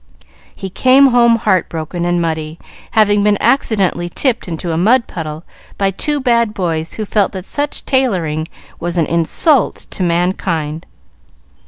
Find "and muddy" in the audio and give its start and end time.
2.05-2.57